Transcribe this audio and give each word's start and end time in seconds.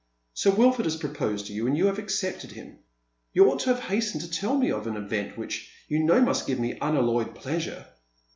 Sir 0.33 0.49
Wilford 0.57 0.87
has 0.87 0.95
proposed 0.97 1.45
to 1.45 1.53
you, 1.53 1.67
and 1.67 1.77
you 1.77 1.85
have 1.85 1.99
accepted 1.99 2.49
Mm? 2.49 2.79
You 3.33 3.51
ought 3.51 3.59
to 3.59 3.69
have 3.69 3.81
hastened 3.81 4.23
to 4.23 4.31
tell 4.31 4.57
me 4.57 4.71
of 4.71 4.87
an 4.87 4.97
event 4.97 5.37
which 5.37 5.71
you 5.89 5.99
know 6.03 6.19
must 6.19 6.47
give 6.47 6.59
me 6.59 6.75
unalloyed 6.81 7.35
pleasure." 7.35 7.85